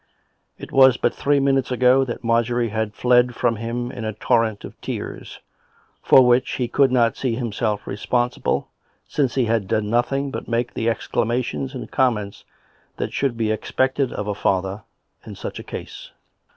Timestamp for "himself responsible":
7.35-8.69